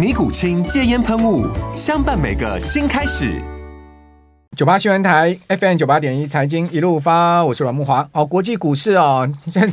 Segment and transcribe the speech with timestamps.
[0.00, 1.46] 尼古清戒烟喷雾，
[1.76, 3.38] 相伴每个新开始。
[4.56, 8.08] 九八新闻台 FM 九八点一财经一路发，我是阮慕华。
[8.12, 9.70] 哦，国际股市啊， 现在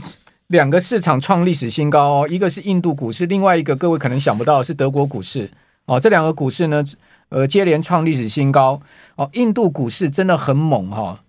[0.47, 5.49] 两个市场创历史新高哦，一个是印度股市，另外一个各位可能想不到是德国股市
[5.85, 5.97] 哦。
[5.97, 6.83] 这两个股市呢，
[7.29, 8.81] 呃，接连创历史新高
[9.15, 9.29] 哦。
[9.31, 11.19] 印度股市真的很猛哈、哦，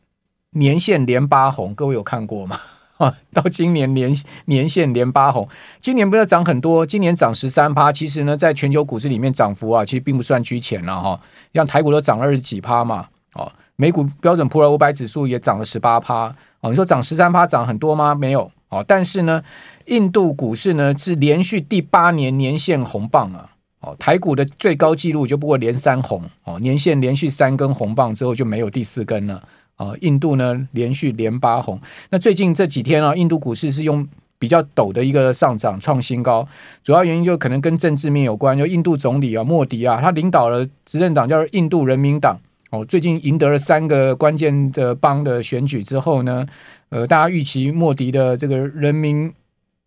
[0.51, 2.59] 年线连八红，各位有看过吗？
[2.99, 5.49] 啊， 到今年年年线连八红，
[5.81, 7.91] 今年不是涨很多，今年涨十三趴。
[7.91, 11.21] 其实呢，在全球股市里面涨幅啊，其实并不算居前了哈。
[11.55, 16.35] 像台股都涨了二十几趴嘛，哦，美股标准普尔五百指数也涨了十八趴。
[16.61, 18.15] 哦，你说涨十三趴涨很多吗？
[18.15, 18.51] 没有。
[18.69, 19.43] 哦，但是呢，
[19.87, 23.49] 印度股市呢是连续第八年年线红棒啊。
[23.81, 26.23] 哦，台股的最高纪录就不过连三红。
[26.45, 29.43] 哦，年线连续三根红棒之后就没有第四根了。
[29.79, 34.07] 啊，印度呢连续连八红，那最近这几天啊，印度股市是用
[34.41, 36.47] 比较陡的一个上涨创新高，
[36.83, 42.37] 主要原因就可能跟政治面有关，就印度总理啊莫迪啊，他领导了执政党叫印度人民党，
[42.71, 46.45] 哦，最近赢得了三个关键的邦的选举之后呢，
[46.89, 49.33] 呃，大家预期莫迪的这个人民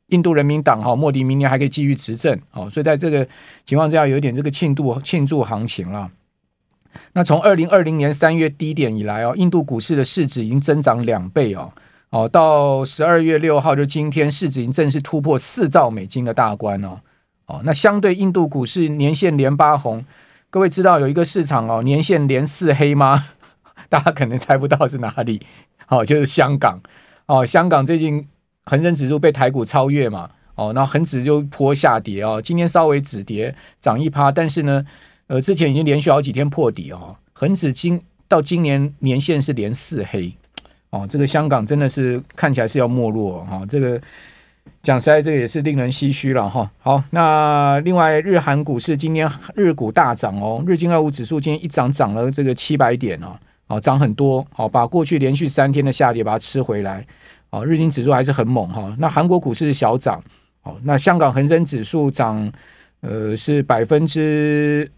[0.07, 3.27] 印度人民党哈，莫迪明年还可以继续执政，哦，所以在这个
[3.65, 6.09] 情况之下，有一点这个庆祝庆祝行情了。
[7.13, 11.71] 那从二零二零年三月低点以来哦，印度股市的市值已经增长两倍哦。
[12.09, 16.99] 哦，到十二月六号就今天市值已经正式突破四兆美金的大关哦。
[17.45, 20.05] 哦，那相对印度股市年线连八红，
[20.49, 23.27] 各位知道有一个市场哦年线连四黑吗？
[23.87, 25.41] 大家可能猜不到是哪里。
[25.87, 26.81] 哦，就是香港。
[27.27, 28.27] 哦，香港最近
[28.65, 30.29] 恒生指数被台股超越嘛。
[30.55, 34.85] 哦，那恒指就坡下跌哦，今天稍微止跌涨一趴，但是呢。
[35.31, 37.97] 呃，之前已经连续好几天破底哦，恒指今
[38.27, 40.29] 到今年年线是连四黑
[40.89, 43.97] 哦，这个香港真的是看起来是要没落哈、哦，这个
[44.83, 57.07] 讲实在，这个也是令人唏嘘了哈、好，那另外日韩股市今天日股大涨哦，日经二五指数今天一涨涨了这个七百点哦，哦涨很多，好、把过去连续三天的下跌把它吃回来，
[57.51, 60.21] 哦，日经指数还是很猛哈、那韩国股市小涨，
[60.63, 62.51] 哦，那香港恒生指数涨
[62.99, 64.91] 呃是百分之。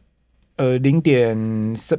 [0.55, 1.35] 呃，零点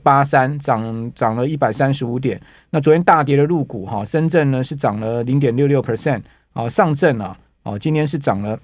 [0.02, 2.40] 八三涨涨了一百三十五点。
[2.70, 6.22] 那昨天大跌的入股哈，深圳呢是涨了零点六六 percent
[6.52, 8.56] 啊，上证啊，哦，今天是涨了，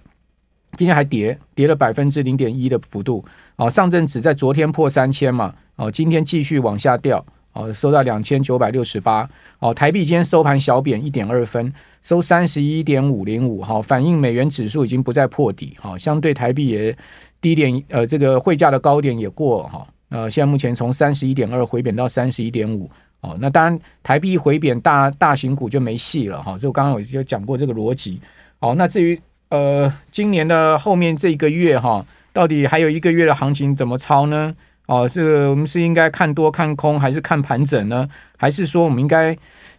[0.76, 3.24] 今天还跌跌了百分之零点一的幅度
[3.56, 3.68] 啊。
[3.68, 9.28] 上证指在昨天破三千嘛，哦，今天继续往下掉，哦，收到两千九百六十八。
[9.58, 11.72] 哦，台币今天收盘小贬一点二分，
[12.02, 16.96] 收三十一点五零五，哈，反映美元指数已经不再破底，哈，相对台币也。
[17.42, 22.86] 低点呃，这个汇价的高点也过哈，呃，现在目前从三十一点二回贬到三十一点五
[23.22, 28.20] 哦，那当然台币回贬大大型股就没戏了哈，这我刚刚我就讲过这个逻辑。
[28.58, 29.18] 好，那至于
[29.48, 34.54] 呃今年的后面这一个月哈，到底还有一个月的行情怎么操呢？
[34.90, 38.08] 哦，是我们是应该看多看空，还是看盘整呢？
[38.36, 39.30] 还是说我们应该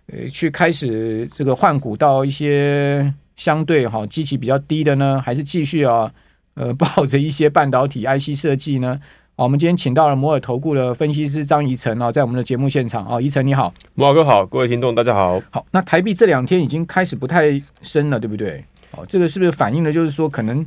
[0.08, 5.22] 呃去开始这个换股到一些相对哈基期比较低的呢？
[5.22, 6.10] 还是继续啊？
[6.54, 8.98] 呃，抱着一些半导体 IC 设计呢，
[9.36, 15.42] 好，我们今天请到了摩尔投顾的分析师张怡晨啊，在我们的节目现场啊，贻程你好，慕驊哥好，各位听众大家好。
[15.50, 18.64] 好，那台币这两天已经开始不太升了，对不对？
[18.92, 20.66] 哦，这个是不是反映的就是说，可能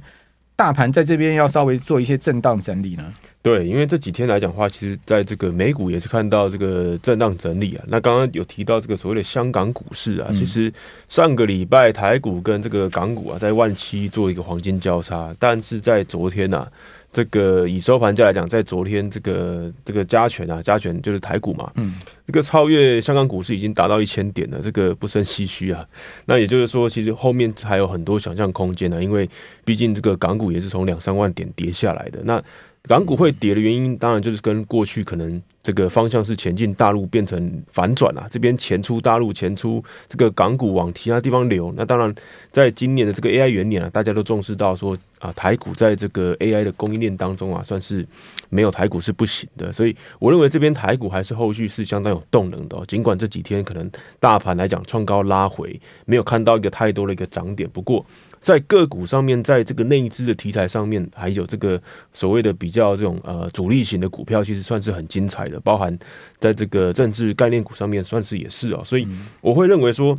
[0.55, 3.11] 大盘在这边要稍微做一些震荡整理呢？
[3.44, 7.85] 对，因为这几天来讲的话，其实在这个美股也是看到这个震荡整理啊。
[7.87, 10.73] 那刚刚有提到这个所谓的香港股市啊，其实
[11.11, 16.73] 上个礼拜台股跟这个港股啊在万七做一个黄金交叉，但是在昨天呐、啊，
[17.12, 21.96] 这个以收盘价来讲，在昨天这个这个加权啊，加权就是台股嘛，嗯，
[22.26, 25.87] 这个超越香港股市已经达到一千点了，这个不胜唏嘘啊。
[26.25, 29.29] 那也就是说，其实后面还有很多想象空间呢、啊，因为
[29.67, 32.43] 毕竟这个港股也是从两三万点跌下来的那。
[32.86, 41.72] 港股会跌的原因，当然就是跟过去可能这个方向是前进大陆变成反转啊，这边钱出大陆，钱出这个港股往其他地方流。
[41.75, 42.14] 那当然，
[42.50, 48.06] 在今年的这个 AI 元年啊，大家都重视到说啊，台股在这个 AI 的供应链当中啊，算是
[48.50, 49.72] 没有台股是不行的。
[49.72, 52.76] 所以我认为这边台股还是后续是相当有动能的。
[52.76, 53.90] 哦尽管这几天可能
[54.20, 58.05] 大盘来讲创高拉回，没有看到一个太多的一个涨点，不过。
[58.38, 61.81] 在个股上面，在这个内资的题材上面，还有这个
[62.12, 65.54] 所谓的比较这种呃主力型的股票，其实算是很精彩的。
[65.61, 65.97] 包含
[66.39, 68.83] 在这个政治概念股上面，算是也是哦。
[68.85, 69.06] 所以
[69.41, 70.19] 我会认为说，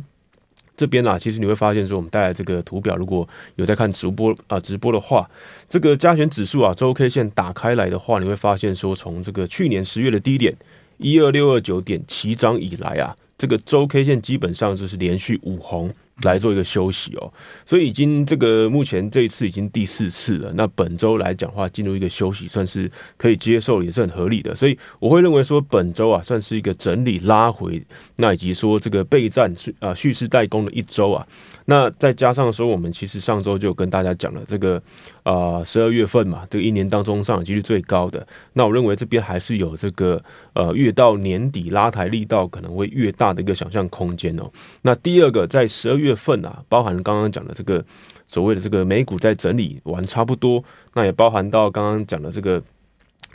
[0.76, 5.28] 这边啊，其实你会发现说，我们带来这个图表，如果有在看直播啊直播的话，
[5.68, 10.54] 这个加权指数啊周 K 线打开来的话，你会发现说，从这个去年十月的低点
[10.98, 15.92] 一二六二九点起涨以来啊，这个周 K 线基本上就是连续五红。
[16.22, 17.30] 来做一个休息哦，
[17.66, 20.50] 所以已经这个目前这一次已经第四次了。
[20.54, 24.54] 那本周来讲话，进入一个休息，算是可以接受，也是很合理的。
[24.54, 27.84] 所以我会认为说，本周啊，算是一个整理拉回，
[28.16, 31.26] 那以及说这个备战啊蓄势待攻的一周啊。
[31.66, 34.82] 那再加上说，我们其实上周就跟大家讲了这个
[35.22, 38.26] 啊十二月份嘛，这个一年当中上涨几率最高的。
[38.54, 40.22] 那我认为这边还是有这个
[40.54, 44.50] 呃越到年底拉抬力道可能会越大的一个想象空间哦。
[44.80, 46.05] 那第二个在十二月。
[46.06, 47.84] 月份啊，包含刚刚讲的这个
[48.28, 50.62] 所谓的这个美股在整理完差不多，
[50.94, 52.62] 那也包含到刚刚讲的这个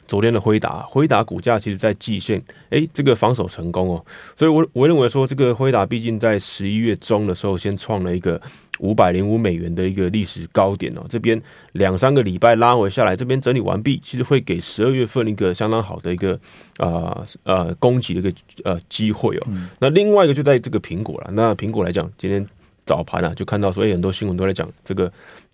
[0.08, 8.42] 昨天的辉达，辉达股价其实在季线，哎，这个防守成功哦，所以我我认为说这个辉达毕竟在十一月中的时候先创了一个
[8.80, 11.42] 五百零五美元的一个历史高点哦，这边
[11.74, 16.38] 两三个礼拜拉回下来，这边整理完毕，其实会给十二月份一个相当好的一个
[16.80, 18.34] 呃呃攻击的一个
[18.66, 19.48] 呃机会哦。
[19.80, 22.46] 那另外一个就在这个苹果了，那苹果来讲，今天。
[22.92, 25.06] 早盘啊，就看到说，哎，很多新闻都在讲这个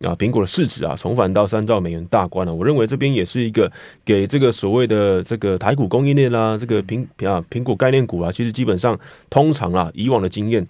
[0.01, 2.51] 啊，苹果的市值啊，重返到三兆美元大关了。
[2.51, 3.71] 我认为这边也是一个
[4.03, 8.99] 给这个所谓的这个台股供应链啦，这个苹啊苹果概念股啊，其实基本上
[9.29, 10.67] 通常啊，以往的经验，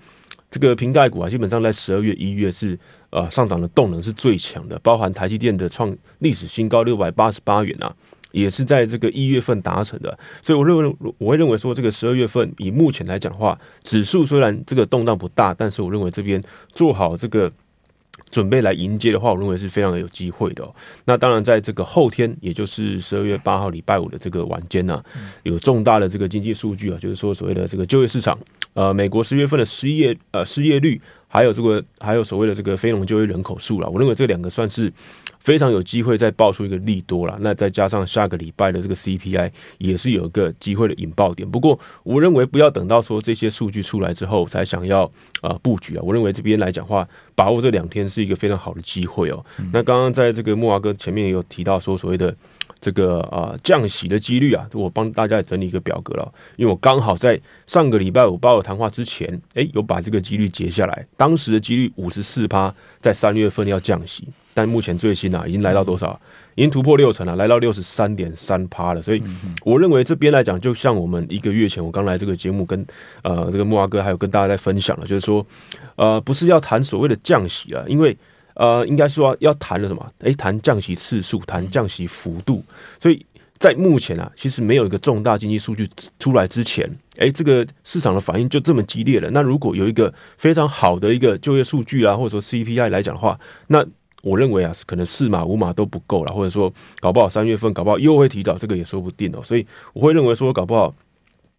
[0.51, 2.77] 这个苹概股啊，基本上在十二月、一月是
[3.11, 7.95] 呃上涨的动能是最强的，包含台积电的创历史新高六百八十八元啊。
[8.37, 16.41] 也是在这个一月份达成的，所以我认为我会认为说，这个十二月份以目前来讲的话，指数虽然这个动荡不大，但是我认为这边
[16.71, 17.51] 做好这个
[18.29, 20.63] 准备来迎接的话，我认为是非常的有机会的。
[21.05, 25.03] 那当然，在这个后天，也就是十二月八号礼拜五的这个晚间呢，
[25.41, 28.37] 有重大的这个经济数据啊，就是说所谓的这个就业市场，
[28.73, 34.93] 呃，美国十月份的失业呃失业率，还有这个还有所谓的这个非农就业人口数了，我认为这两个算是。
[35.47, 41.49] 非常有机会再爆出一个利多了，那再加上下个礼拜的这个 CPI 也是有一个机会的引爆点。
[41.49, 45.05] 不过，我认为不要等到说这些数据出来之后才想要
[45.39, 46.01] 啊、呃、布局啊。
[46.03, 49.45] 我认为这边来讲话，把握这两天是一个非常好的机会哦。
[49.57, 52.35] 嗯、那刚刚在这个木华哥前面也有提到说所谓的。
[52.79, 61.07] 这个啊降息的几率啊，我帮大家整理一个表格了，因为我刚好在上个礼拜五鲍尔谈话之前，哎，有把这个几率截下来。
[61.17, 66.19] 当时的几率五十四趴，在三月份要降息，但目前最新啊，已经来到多少？
[66.55, 69.01] 已经突破六成了，来到六十三点三趴了。
[69.03, 69.21] 所以
[69.63, 72.83] 我认为这边来讲，就像我们一个月前我刚来这个节目跟
[73.21, 75.45] 呃这个木阿哥还有跟大家在分享了，就是说
[75.95, 78.17] 呃不是要谈所谓的降息啊，因为。
[78.59, 80.03] 呃，应该说要谈的什么？
[80.21, 82.63] 诶，谈降息次数，谈降息幅度。
[82.99, 83.23] 所以
[83.59, 85.87] 在目前啊，其实没有一个重大经济数据
[86.17, 86.89] 出来之前，
[87.19, 89.29] 诶，这个市场的反应就这么激烈了。
[89.29, 93.85] 那如果有一个非常好的一个就业数据啊，或者说 CPI 来讲的话，那
[94.23, 99.41] 我认为啊，可能四码五码都不够了，或者说搞不好三月份搞不好又会提早，这个也说不定哦。
[99.43, 100.93] 所以我会认为说，搞不好。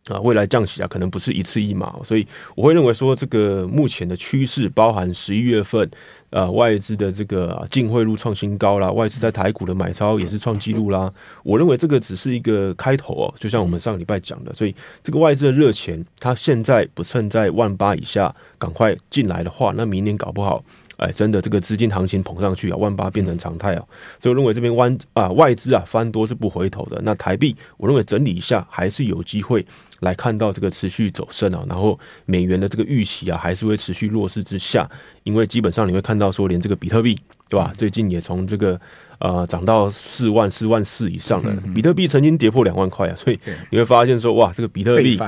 [0.08, 5.86] 啊，未来降息啊，可能不是一次一码，所以我会认为说，这个目前的趋势，包含十一月份，
[6.30, 11.12] 呃，外资的这个净汇入创新高啦，外资在台股的买超也是创纪录啦。
[11.42, 20.64] 我认为这个只是一个开头哦，就像我们上个礼拜讲的，所以这个外资的热钱，它现在不趁在万八以下赶快进来的话，那明年搞不好。
[20.98, 23.82] 哎，真的，这个资金行情捧上去啊，万八变成常态啊，
[24.20, 27.00] 所以我认为这边弯啊外资啊翻多是不回头的。
[27.02, 29.64] 那台币，我认为整理一下还是有机会
[30.00, 34.88] 来看到这个持续走升啊，然后美元的这个预期啊还是会持续弱势之下，
[35.22, 37.72] 因为基本上你会看到说，连这个比特币，对吧？
[37.76, 38.80] 最近也从这个。
[39.18, 41.50] 呃，涨到四万、四万四以上的。
[41.74, 43.38] 比特币曾经跌破两万块啊，所以
[43.70, 45.18] 你会发现说，哇，这个比特币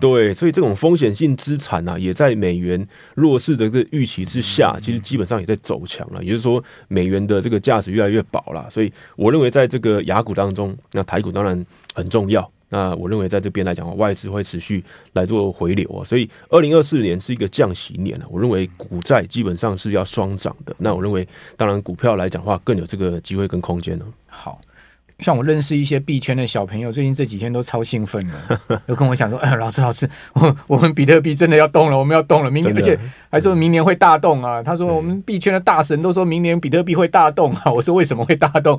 [0.00, 6.22] 对，所以这种风险性资产啊，也在美元弱势的这个预期之下，其实基本上也在走强了。
[6.24, 8.68] 也就是说，美元的这个价值越来越薄了。
[8.68, 12.50] 所以，我认为在这个雅股当中，那台股当然很重要。
[12.68, 14.82] 那我认为在这边来讲，外资会持续
[15.12, 18.20] 来做回流啊，所以二零二四年是一个降息年。
[18.28, 20.74] 我认为股债基本上是要双涨的。
[20.78, 24.04] 那我认为，当然股票来讲的话，更有这个机会跟空间呢。
[24.26, 24.60] 好，
[25.20, 32.98] 像我认识一些币圈的小朋友，最近这几天都超兴奋的， 都跟我讲说：“哎，老师，老师，我我们比特币真的要动了，我们要动了，明年，而且
[33.30, 37.62] 还说明年会大动啊。”他说：“我们币圈的大神都说明年比特币会大动啊。
[37.72, 38.78] ”我说：“为什么会大动？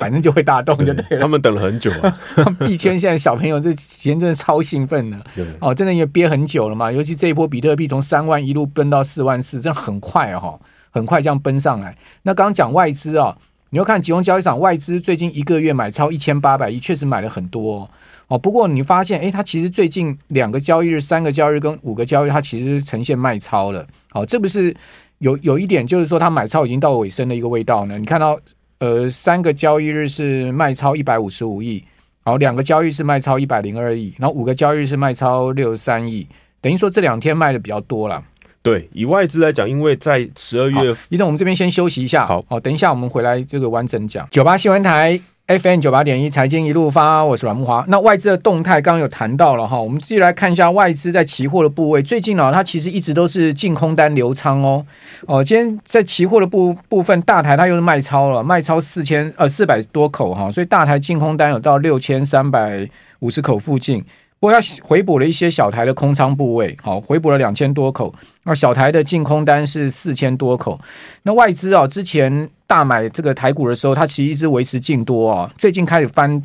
[0.00, 2.18] 反正就会大动就对了。”他们等了很久啊，
[2.64, 5.18] 币圈现在小朋友这几天真的超兴奋的，
[5.60, 6.90] 哦，真的也憋很久了嘛。
[6.90, 10.58] 尤其这一波比特币从三万一路奔到四万四，真的很快哈，
[10.88, 11.94] 很快这样奔上来。
[12.22, 13.36] 那刚刚讲外资啊。
[13.70, 17.88] 你要看集中交易场外资最近一个月买超一千八百亿，确实买了很多
[18.28, 23.86] 哦，不过你发现，诶，它其实最近两个交易日、三个交易日跟五个交易日，它其实呈现卖超了。
[24.08, 24.74] 好，这不是
[25.18, 27.98] 有有一点，就是说它买超已经到尾声的一个味道呢？
[27.98, 28.38] 你看到，
[28.78, 31.84] 呃，三个交易日是卖超一百五十五亿，
[32.22, 36.26] 好，两个交易是卖超一百零二亿，然后五个交易日是卖超六十三亿，
[36.62, 38.22] 等于说这两天卖的比较多了。
[38.62, 42.26] 对，以外资来讲，因为在十二月，一阵我们这边先休息一下。
[42.26, 44.28] 好，好，等一下我们回来这个完整讲。
[44.30, 47.82] 九八新闻台 FM 九八点一财经一路发，我是阮木华。
[47.88, 52.02] 那外资的动态刚刚有谈到了哈，我们继续来看一下外资在期货的部位。
[52.02, 54.84] 最近呢，它其实一直都是净空单流仓哦。
[55.26, 62.86] 哦，今天在期货的部部分，大台它又是卖超了，卖超四千呃四百多口哈，所以大台净空单有到六千三百
[63.20, 64.04] 五十口附近。
[64.40, 68.14] 不过，要回补了一些小台的空仓部位，好，回补了两千多口。
[68.44, 70.78] 那小台的净空单是四千多口。
[71.24, 76.40] 那外资啊，之前大买这个台股的时候，它其实一直维持净多啊，最近开始翻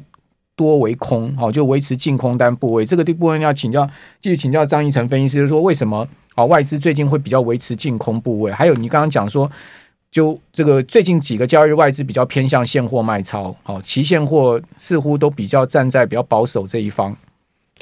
[0.56, 2.84] 多为空，好，就维持净空单部位。
[2.84, 3.88] 这个部分要请教，
[4.20, 8.52] 继续请教张贻程分析师，就是说为什么啊外资最近会比较维持净空部位？
[8.52, 9.50] 还有你刚刚讲说，
[10.10, 17.16] 就这个最近几个交易日外资比较偏向现货卖超，好，期现货似乎都比较站在比较保守这一方。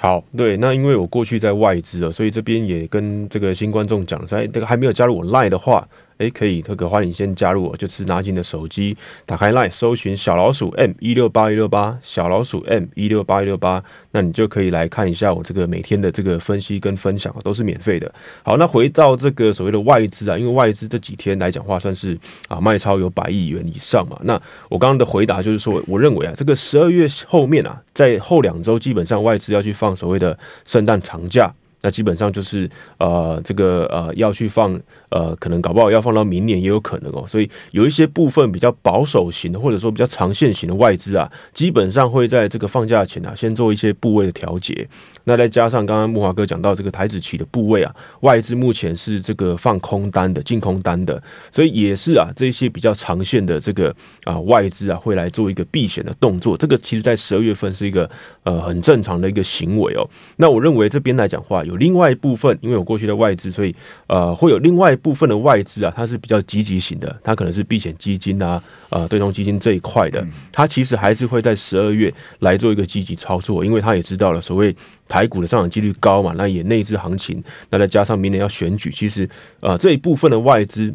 [0.02, 5.88] 好，对，那因为我过去在外资啊，所以这边也跟这个新观众讲，在这个还没有加入我 Line 的话。
[6.22, 18.14] 哎，可以，这个欢迎先加入我，就是拿起你的手机，打开 Line，搜寻小老鼠 M 一六八一六八，小老鼠 M 一六八一六八，那你就可以来看一下我这个每天的这个分析跟分享，都是免费的。
[18.44, 22.16] 好，那回到这个所谓的外资啊，因为外资这几天来讲话，算是
[22.48, 24.16] 啊卖超有百亿元以上嘛。
[24.22, 31.52] 那我刚刚的回答就是说，我认为啊，这个十二月后面啊，在后两周基本上外资要去放所谓的圣诞长假。
[31.82, 32.70] 那基本上就是
[33.00, 37.26] 呃，这个呃要去放呃，可能搞不好要放到明年也有可能哦。
[37.28, 44.88] 所以有一些部分比较保守型的，或者说比较长线型的外资啊，基本上会在这个放假前啊，先做一些部位的调节。
[45.24, 51.22] 那再加上刚刚木华哥讲到这个台指期的部位啊，外资目前是这个放空单的、净空单的，
[51.52, 53.96] 所以也是啊，这些比较长线的这个
[54.26, 56.56] 啊外资啊，会来做一个避险的动作。
[56.56, 58.10] 这个其实在十二月份是一个
[58.44, 60.08] 呃很正常的一个行为哦。
[60.38, 61.64] 那我认为这边来讲话。
[61.71, 63.76] 有另外一部分，因为有过去的外资，所以
[64.08, 74.76] 呃，会有另外一部分的外资啊，它是比较积极型的，它可能是避险基金啊，呃，对冲基金这一块的，它其实还是会在十二月来做一个积极操作，因为它也知道了所谓
[75.08, 80.94] 台股的上涨几率高嘛，那也内资行情，那再加上明年要选举，其实呃这一部分的外资。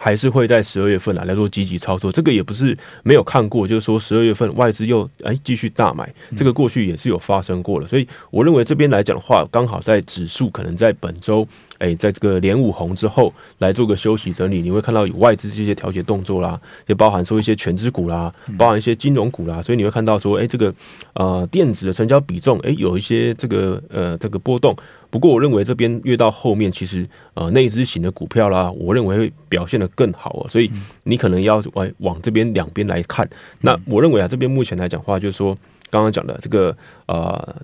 [0.00, 11.46] 还是会在十二月份来来做积极操作，这个也不是没有看过，就是说十二月份外资又哎继续大买，这个过去也是有发生过了，所以我认为这边来讲的话，刚好在指数可能在本周
[11.78, 20.74] 哎在这个连五红之后来做个休息整理，你会看到有外资这些调节动作啦，也包含说一些全资股啦，包含一些金融股啦，所以你会看到说哎这个
[21.14, 24.76] 呃电子的成交比重哎有一些这个呃这个波动。
[25.10, 30.46] 不过，我认为这边越到后面，其实呃内资型的股票啦，我认为会表现得更好哦。
[30.50, 30.70] 所以
[31.04, 33.26] 你可能要往往这边两边来看。
[33.62, 35.56] 那我认为啊，这边目前来讲话，就是说
[35.88, 37.56] 刚刚讲的这个呃。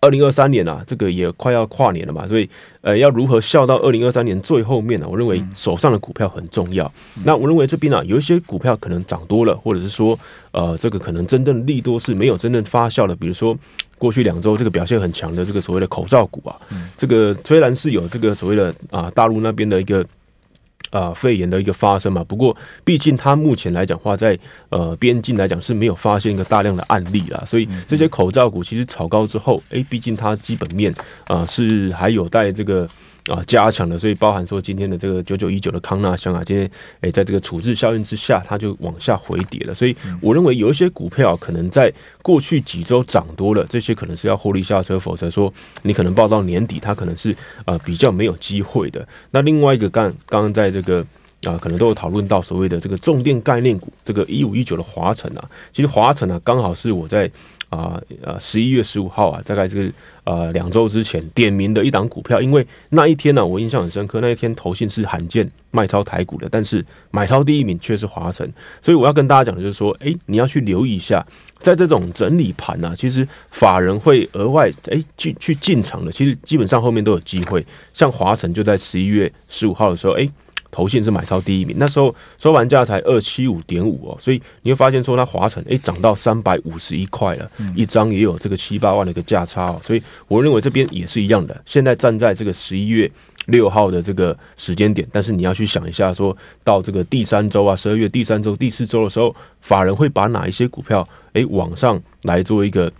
[0.00, 2.48] 二零二三年啊，这个也快要跨年了嘛，所以
[2.82, 5.08] 呃，要如何笑到二零二三年最后面呢、啊？
[5.10, 6.86] 我认为手上的股票很重要。
[7.16, 10.18] 嗯、那我认为这边啊，有一些股票可能涨多了，或者是说
[10.52, 13.16] 呃，这个可能真正利多是没有真正发酵的。
[13.16, 13.56] 比如说
[13.98, 20.04] 过去两周这个表现很强的这个所谓的口罩股啊，嗯、这个虽然是有这个所谓的啊大陆那边的一个。
[20.90, 30.92] 啊、呃，肺炎的一个发生嘛，不过毕竟它目前来讲话在，呃边境来讲是没有发现一个大量的案例啦，所以这些口罩股其实炒高之后，诶，毕竟它基本面
[31.26, 32.88] 啊、呃、是还有待这个。
[33.28, 36.68] 啊，加强的，所以包含说今天的这个九九一九的康纳香啊，今天
[37.02, 39.74] 诶，在这个处置效应之下，它就往下回跌了。
[39.74, 41.92] 所以我认为有一些股票可能在
[42.22, 49.06] 过去几周涨多了，这些可能是要获利下车，否则说你可能抱到年底，它可能是呃比较没有机会的。
[49.30, 51.04] 那另外一个刚刚刚在这个。
[51.44, 57.30] 啊，可能都有讨论到所谓的这个重电概念股，这个一五一九的华晨啊，其实华晨啊，刚好是我在
[57.68, 59.92] 啊呃十一月十五号啊，大概是
[60.24, 71.24] 呃两周之前点名的一档股票，因为那一天呢、我印象很深刻，那一天投信是罕见卖超台股的，但是买超第一名却是华晨，所以我要跟大家讲的就是说，哎，你要去留意一下，
[71.58, 80.28] 在这种整理盘呢、啊，其实法人会额外哎进去进场的，其实基本上后面都有机会，像华晨就在十一月十五号的时候，哎。
[80.70, 91.58] 投信是买超第一名，那时候收盘价才二七五点五哦，所以你会发现说它华晨诶涨到三百五十一块了，一张也有这个七八万的一个价差哦，所以我认为这边也是一样的。
[91.64, 93.10] 现在站在这个十一月
[93.46, 102.92] 六号的这个时间点，但是你要去想一下，说到这个第三周啊，十二月第三周、第四周的时候，法人会把哪一些股票诶往上来做一个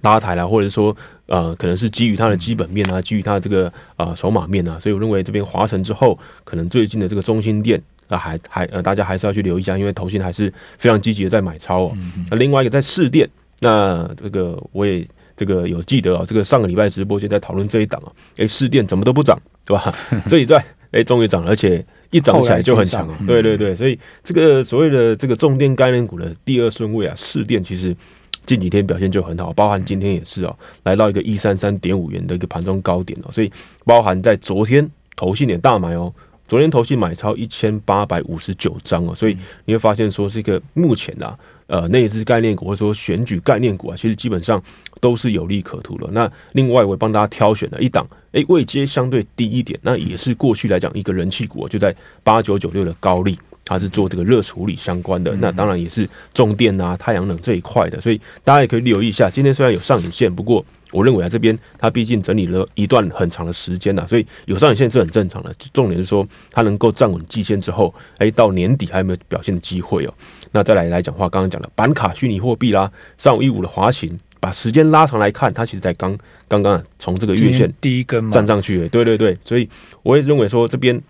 [0.00, 0.96] 拉抬啦，或者说。
[1.26, 11.96] 呃，可能是基于它的基本面啊，基于它的这个呃筹码面啊，所以我认为这边华晨之后，可能最近的这个中心店啊，还还呃，大家还是要去留意一下，因为投信还是非常积极的在买超哦。
[12.30, 13.26] 那、另外一个在市电，
[13.60, 19.94] 那这个我也这个有记得啊，这个上个礼拜直播间在讨论这一档啊，哎，市电怎么都不涨，对吧？
[20.28, 27.96] 这一在哎，终于涨了，而且一涨起来就很强啊，对对对，所以这个所谓的这个重电概念股的第二顺位啊，市电其实。
[28.46, 33.50] 近几天表现就很好，包含今天也是哦，来到一个一三三点五元的一个盘中高点哦，所以
[33.84, 36.12] 包含在昨天投信也大买哦，
[36.46, 44.62] 昨天投信买超一千八百五十九张哦，所以你会发现说这个目前啊，呃，内资概念股或者说选举概念股啊，其实基本上
[45.00, 46.06] 都是有利可图的。
[46.12, 53.38] 那另外我帮大家挑选了一档，诶，位阶相对低一点，那也是过去来讲一个人气股，就在八九九六的高力。
[53.64, 59.30] 它是做这个热处理相关的，那当然也是重电啊、太阳能这一块的，所以大家也可以留意一下。
[59.30, 65.54] 今天虽然有上影线，不过我认为啊，这边它毕竟整理了一段很长的时间了，所以有上影线是很正常的。
[65.72, 70.14] 重点是说它能够站稳季线之后，哎，到年底还有没有表现的机会哦？
[70.52, 76.16] 那再来来讲话，刚刚讲了板卡虚拟货币啦，上五一五的滑行，把时间拉长来看，它其实在刚
[76.46, 79.68] 刚刚从这个月线第一根站上去，对对对，所以
[80.02, 81.02] 我也认为说这边。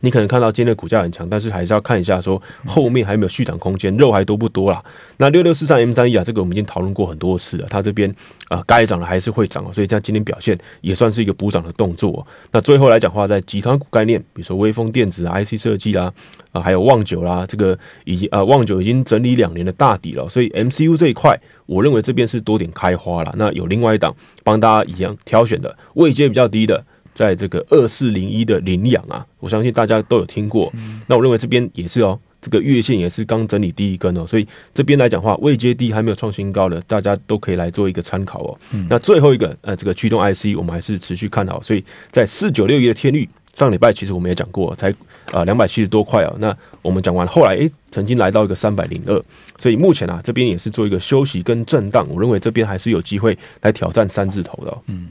[0.00, 4.82] 你可能看到今天的股价很强，但是还是要看一下说后面还有没有续涨空间，肉还多不多啦？
[5.16, 8.14] 那六六四三 M 三一啊，这个我们已经讨论过很多次了，它这边
[8.48, 12.26] 啊该涨的还是会涨，所以在今天表现也算是一个补涨的动作。
[12.52, 16.12] 那最后来讲话，在集团股概念，比如说微风电子啊、IC 设计啦，
[16.52, 23.34] 啊还有旺九啦，这个已经啊旺九已经整理两年的大底了，所以 MCU 这一块，我认为这边是多点开花了。
[23.36, 26.84] 那有另外一档帮大家一样挑选的位阶比较低的。
[27.16, 30.70] 在这个二四零一的领养啊，我相信大家都有听过。
[31.06, 38.58] 那我认为这边也是哦，这个月线也是刚整理第一根哦，所以这边来讲的话，未接低还没有创新高的，大家都可以来做一个参考哦。
[38.90, 44.94] 那最后一个呃，这个驱动 IC 我们还是持续看好，所以在四九六一的天率，上礼拜其实我们也讲过，才
[45.32, 46.36] 啊两百七十多块哦。
[46.38, 49.24] 那我们讲完后来诶，曾经来到一个三百零二，
[49.58, 54.82] 所以目前啊这边也是做一个休息跟震荡，我认为这边还是有机会来挑战三字头的哦。
[54.88, 55.08] 嗯。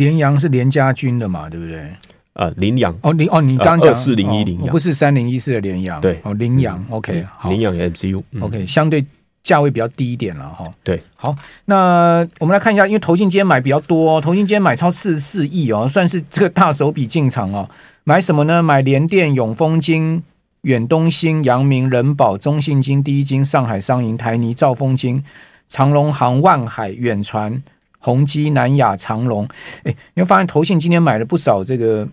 [0.00, 1.92] 联阳是联家军的嘛，对不对？
[2.32, 9.04] 呃，凌阳哦，凌哦，你刚讲四零一凌阳，不是三零一四的联阳，对，哦，凌阳，OK，好，凌阳 MCU，OK，相对
[9.42, 10.64] 价位比较低一点了哈。
[10.82, 11.34] 对，好，
[11.66, 17.68] 那我们来看一下，因为投信今天买比较多，投信今天买超四十四亿哦，算是这个大手笔进场哦。
[18.04, 18.62] 买什么呢？
[18.62, 20.22] 买联电、永丰金、
[20.62, 25.22] 远东新、阳明、人保、中信金、第一金、上海商银、台泥、兆丰金、
[25.68, 27.62] 长荣航、万海、远传。
[28.00, 29.46] 宏基、南亚、长隆，
[29.84, 32.08] 哎，你会发现投信今天买了不少这个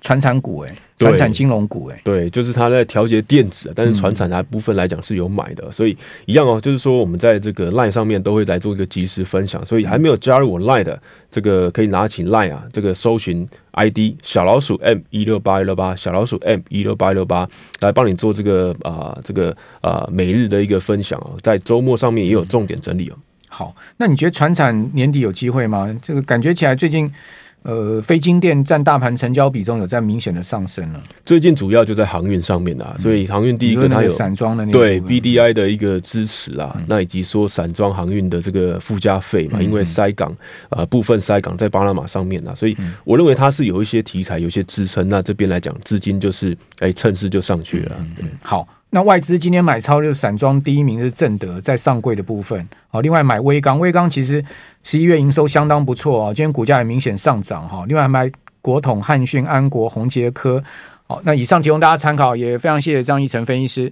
[0.00, 17.48] 传产股，哎，传产金融股，哎，对，就是他在调节电子，但是传产它部分来讲是有买的，嗯、所以一样哦，就是说我们在这个 Line 上面都会来做一个及时分享，所以还没有加入我 Line 的这个可以拿起 Line 啊，这个搜寻 ID 小老鼠 M 一六八一六八，小老鼠 M 一六八一六八
[17.80, 23.16] 来帮你做这个啊、呃，这个啊、呃、每日的一个分享哦，在周末上面也有重点整理哦。
[23.56, 25.88] 好，那你觉得船产年底有机会吗？
[26.02, 27.08] 这个感觉起来最近，
[27.62, 31.00] 呃，非金电占大盘成交比重有在明显的上升了。
[31.22, 40.36] 最近主要就在航运上面啊，所以航运第一个它有散装的那对 BDI 的一个支持啊，嗯、那以及说散装航运的这个附加费嘛，嗯、因为塞港
[40.70, 45.08] 呃部分塞港在巴拿马上面啊，所以我认为它是有一些题材，有一些支撑。
[45.08, 47.94] 那这边来讲，资金就是哎、欸、趁势就上去了。
[48.00, 48.66] 嗯，嗯，好。
[48.94, 52.64] 那外资今天买超就是散装第一名是正德，在上柜的部分。
[52.86, 54.42] 好，另外买威刚，威刚其实
[54.84, 57.84] 十一月营收相当不错哦，今天股价也明显上涨哈。
[57.88, 58.30] 另外买
[58.62, 60.62] 国统、汉讯、安国、宏杰科。
[61.08, 63.82] 好，那以上提供大家参考，也非常谢谢张义成分析师。